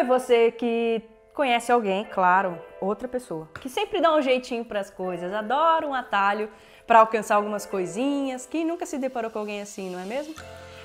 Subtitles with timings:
[0.00, 1.02] Oi, você que
[1.34, 5.92] conhece alguém, claro, outra pessoa, que sempre dá um jeitinho para as coisas, adora um
[5.92, 6.48] atalho
[6.86, 10.34] para alcançar algumas coisinhas, que nunca se deparou com alguém assim, não é mesmo?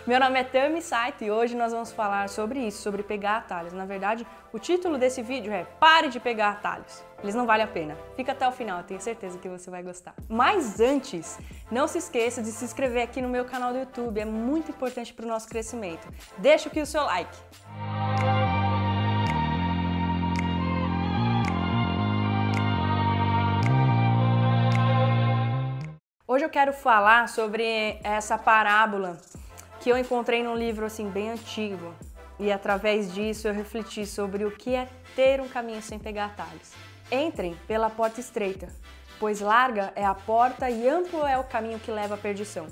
[0.05, 3.71] Meu nome é Tami Saito e hoje nós vamos falar sobre isso, sobre pegar atalhos.
[3.71, 7.01] Na verdade, o título desse vídeo é Pare de pegar atalhos.
[7.23, 7.97] Eles não valem a pena.
[8.17, 10.13] Fica até o final, tenho certeza que você vai gostar.
[10.27, 11.39] Mas antes,
[11.71, 15.13] não se esqueça de se inscrever aqui no meu canal do YouTube, é muito importante
[15.13, 16.05] para o nosso crescimento.
[16.37, 17.35] Deixa aqui o seu like.
[26.35, 29.17] Hoje eu quero falar sobre essa parábola
[29.79, 31.95] que eu encontrei num livro assim bem antigo
[32.37, 36.73] e através disso eu refleti sobre o que é ter um caminho sem pegar atalhos.
[37.09, 38.67] Entrem pela porta estreita,
[39.17, 42.67] pois larga é a porta e amplo é o caminho que leva à perdição.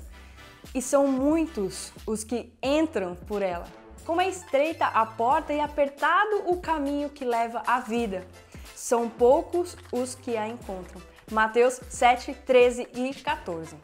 [0.74, 3.64] E são muitos os que entram por ela.
[4.04, 8.26] Como é estreita a porta e apertado o caminho que leva à vida,
[8.74, 11.13] são poucos os que a encontram.
[11.30, 13.76] Mateus 7, 13 e 14.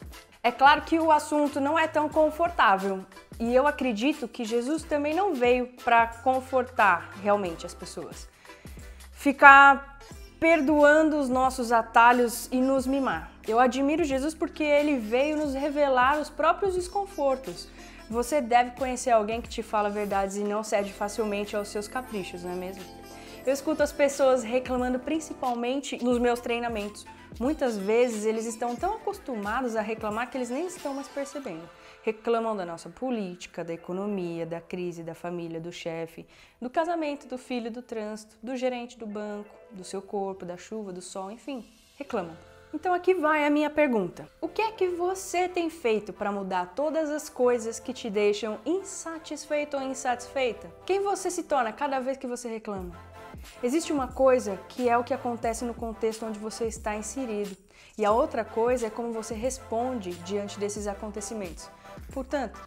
[0.43, 3.05] É claro que o assunto não é tão confortável
[3.39, 8.27] e eu acredito que Jesus também não veio para confortar realmente as pessoas.
[9.11, 9.99] Ficar
[10.39, 13.31] perdoando os nossos atalhos e nos mimar.
[13.47, 17.67] Eu admiro Jesus porque ele veio nos revelar os próprios desconfortos.
[18.09, 22.43] Você deve conhecer alguém que te fala verdades e não cede facilmente aos seus caprichos,
[22.43, 23.00] não é mesmo?
[23.43, 27.07] Eu escuto as pessoas reclamando principalmente nos meus treinamentos.
[27.39, 31.67] Muitas vezes eles estão tão acostumados a reclamar que eles nem estão mais percebendo.
[32.03, 36.27] Reclamam da nossa política, da economia, da crise, da família, do chefe,
[36.61, 40.93] do casamento, do filho, do trânsito, do gerente do banco, do seu corpo, da chuva,
[40.93, 41.65] do sol, enfim,
[41.97, 42.37] reclamam.
[42.71, 44.29] Então aqui vai a minha pergunta.
[44.39, 48.59] O que é que você tem feito para mudar todas as coisas que te deixam
[48.65, 50.71] insatisfeito ou insatisfeita?
[50.85, 53.10] Quem você se torna cada vez que você reclama?
[53.63, 57.55] Existe uma coisa que é o que acontece no contexto onde você está inserido,
[57.97, 61.69] e a outra coisa é como você responde diante desses acontecimentos.
[62.13, 62.59] Portanto,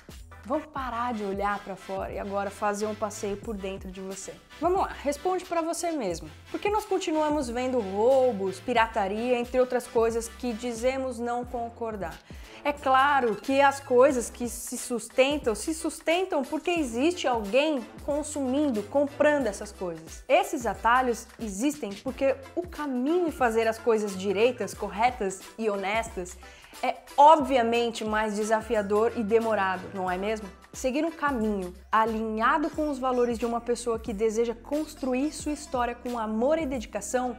[0.44, 4.34] vamos parar de olhar para fora e agora fazer um passeio por dentro de você.
[4.60, 6.30] Vamos lá, responde para você mesmo.
[6.50, 12.18] Por que nós continuamos vendo roubos, pirataria, entre outras coisas que dizemos não concordar?
[12.66, 19.46] É claro que as coisas que se sustentam, se sustentam porque existe alguém consumindo, comprando
[19.46, 20.24] essas coisas.
[20.26, 26.38] Esses atalhos existem porque o caminho em fazer as coisas direitas, corretas e honestas
[26.82, 30.48] é obviamente mais desafiador e demorado, não é mesmo?
[30.72, 35.94] Seguir um caminho alinhado com os valores de uma pessoa que deseja construir sua história
[35.94, 37.36] com amor e dedicação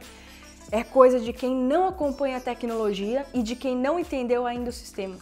[0.70, 4.72] é coisa de quem não acompanha a tecnologia e de quem não entendeu ainda o
[4.72, 5.16] sistema.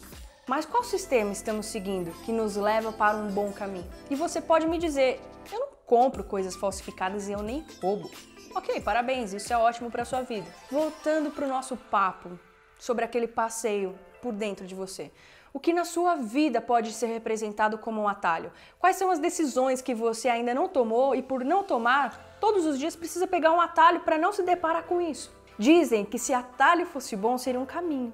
[0.46, 3.86] Mas qual sistema estamos seguindo que nos leva para um bom caminho?
[4.10, 5.20] E você pode me dizer,
[5.52, 8.10] eu não compro coisas falsificadas e eu nem roubo.
[8.54, 10.46] Ok, parabéns, isso é ótimo para sua vida.
[10.70, 12.38] Voltando para o nosso papo
[12.84, 15.10] sobre aquele passeio por dentro de você.
[15.54, 18.52] O que na sua vida pode ser representado como um atalho?
[18.78, 22.78] Quais são as decisões que você ainda não tomou e por não tomar, todos os
[22.78, 25.34] dias precisa pegar um atalho para não se deparar com isso?
[25.58, 28.12] Dizem que se atalho fosse bom, seria um caminho.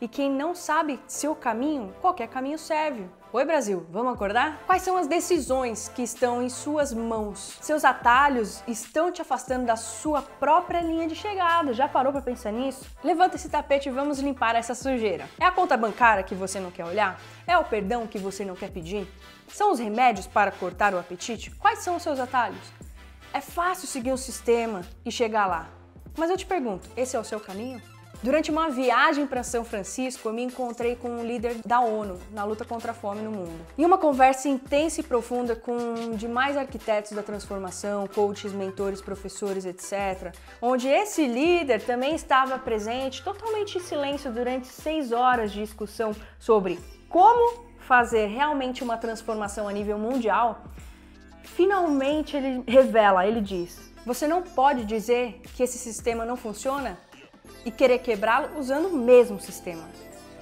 [0.00, 3.04] E quem não sabe seu caminho, qualquer caminho serve.
[3.30, 4.62] Oi Brasil, vamos acordar?
[4.66, 7.58] Quais são as decisões que estão em suas mãos?
[7.60, 11.74] Seus atalhos estão te afastando da sua própria linha de chegada.
[11.74, 12.86] Já parou para pensar nisso?
[13.04, 15.28] Levanta esse tapete e vamos limpar essa sujeira.
[15.38, 17.20] É a conta bancária que você não quer olhar?
[17.46, 19.06] É o perdão que você não quer pedir?
[19.48, 21.50] São os remédios para cortar o apetite?
[21.56, 22.72] Quais são os seus atalhos?
[23.34, 25.68] É fácil seguir um sistema e chegar lá.
[26.16, 27.82] Mas eu te pergunto, esse é o seu caminho?
[28.22, 32.44] Durante uma viagem para São Francisco, eu me encontrei com um líder da ONU na
[32.44, 33.66] luta contra a fome no mundo.
[33.78, 40.34] Em uma conversa intensa e profunda com demais arquitetos da transformação, coaches, mentores, professores, etc.,
[40.60, 46.78] onde esse líder também estava presente, totalmente em silêncio durante seis horas de discussão sobre
[47.08, 50.64] como fazer realmente uma transformação a nível mundial,
[51.42, 56.98] finalmente ele revela, ele diz: você não pode dizer que esse sistema não funciona
[57.64, 59.88] e querer quebrá-lo usando o mesmo sistema.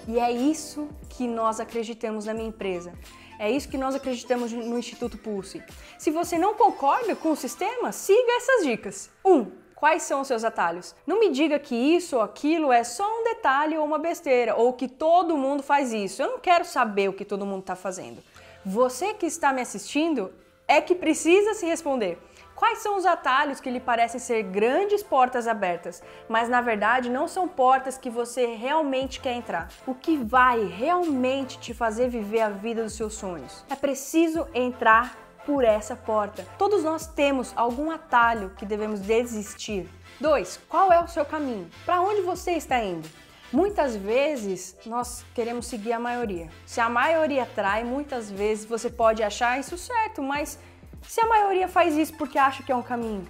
[0.06, 2.93] E é isso que nós acreditamos na minha empresa.
[3.38, 5.62] É isso que nós acreditamos no Instituto Pulse.
[5.96, 9.10] Se você não concorda com o sistema, siga essas dicas.
[9.25, 9.32] 1.
[9.32, 10.94] Um, quais são os seus atalhos?
[11.06, 14.72] Não me diga que isso ou aquilo é só um detalhe ou uma besteira, ou
[14.72, 16.20] que todo mundo faz isso.
[16.20, 18.22] Eu não quero saber o que todo mundo está fazendo.
[18.66, 20.32] Você que está me assistindo
[20.66, 22.19] é que precisa se responder.
[22.58, 27.28] Quais são os atalhos que lhe parecem ser grandes portas abertas, mas na verdade não
[27.28, 29.69] são portas que você realmente quer entrar?
[29.87, 33.64] O que vai realmente te fazer viver a vida dos seus sonhos?
[33.70, 35.16] É preciso entrar
[35.46, 36.44] por essa porta.
[36.58, 39.88] Todos nós temos algum atalho que devemos desistir.
[40.20, 40.61] 2.
[40.69, 41.70] Qual é o seu caminho?
[41.87, 43.08] Para onde você está indo?
[43.52, 46.49] Muitas vezes nós queremos seguir a maioria.
[46.66, 50.58] Se a maioria trai, muitas vezes você pode achar isso certo, mas
[51.03, 53.27] se a maioria faz isso porque acha que é um caminho,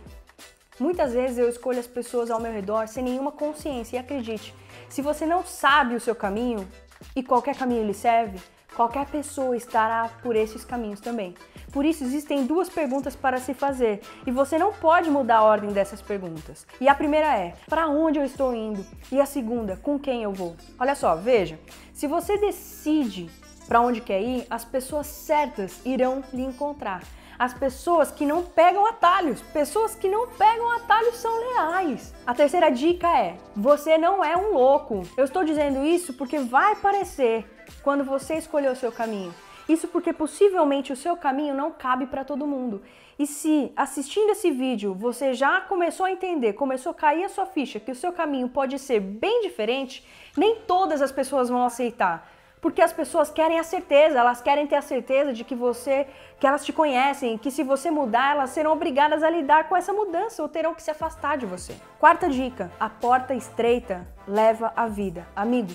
[0.79, 3.97] muitas vezes eu escolho as pessoas ao meu redor sem nenhuma consciência.
[3.97, 4.55] E acredite,
[4.89, 6.67] se você não sabe o seu caminho
[7.15, 8.39] e qualquer caminho lhe serve,
[8.75, 11.35] qualquer pessoa estará por esses caminhos também.
[11.73, 15.71] Por isso, existem duas perguntas para se fazer e você não pode mudar a ordem
[15.71, 16.67] dessas perguntas.
[16.81, 18.85] E a primeira é: para onde eu estou indo?
[19.13, 20.57] E a segunda, com quem eu vou?
[20.79, 21.59] Olha só, veja,
[21.93, 23.31] se você decide
[23.67, 27.03] para onde quer ir, as pessoas certas irão lhe encontrar.
[27.39, 32.13] As pessoas que não pegam atalhos, pessoas que não pegam atalhos são leais.
[32.27, 35.03] A terceira dica é: você não é um louco.
[35.17, 37.47] Eu estou dizendo isso porque vai parecer
[37.81, 39.33] quando você escolheu o seu caminho.
[39.69, 42.83] Isso porque possivelmente o seu caminho não cabe para todo mundo.
[43.17, 47.47] E se assistindo esse vídeo você já começou a entender, começou a cair a sua
[47.47, 50.05] ficha que o seu caminho pode ser bem diferente,
[50.37, 52.29] nem todas as pessoas vão aceitar.
[52.61, 56.07] Porque as pessoas querem a certeza, elas querem ter a certeza de que você,
[56.41, 59.93] que elas te conhecem, que se você mudar, elas serão obrigadas a lidar com essa
[59.93, 61.75] mudança ou terão que se afastar de você.
[61.99, 65.27] Quarta dica: a porta estreita leva a vida.
[65.35, 65.73] Amigo,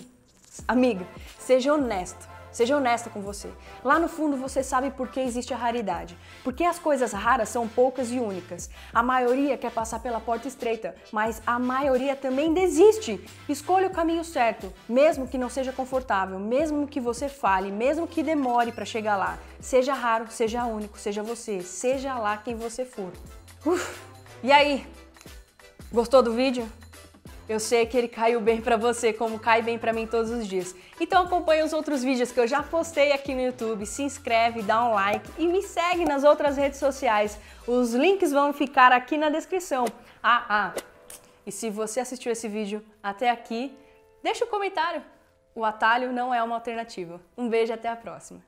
[0.67, 1.05] amiga,
[1.39, 2.33] seja honesto.
[2.53, 3.49] Seja honesta com você.
[3.83, 6.15] Lá no fundo você sabe por que existe a raridade.
[6.43, 8.69] Porque as coisas raras são poucas e únicas.
[8.93, 13.19] A maioria quer passar pela porta estreita, mas a maioria também desiste.
[13.49, 18.21] Escolha o caminho certo, mesmo que não seja confortável, mesmo que você fale, mesmo que
[18.21, 19.39] demore para chegar lá.
[19.59, 23.11] Seja raro, seja único, seja você, seja lá quem você for.
[23.65, 23.99] Uf.
[24.43, 24.85] E aí?
[25.91, 26.67] Gostou do vídeo?
[27.47, 30.47] Eu sei que ele caiu bem para você, como cai bem para mim todos os
[30.47, 30.73] dias.
[30.99, 34.83] Então acompanhe os outros vídeos que eu já postei aqui no YouTube, se inscreve, dá
[34.85, 37.37] um like e me segue nas outras redes sociais.
[37.67, 39.85] Os links vão ficar aqui na descrição.
[40.21, 40.73] Ah, ah.
[41.45, 43.77] E se você assistiu esse vídeo até aqui,
[44.23, 45.03] deixa um comentário.
[45.53, 47.19] O atalho não é uma alternativa.
[47.37, 48.41] Um beijo e até a próxima.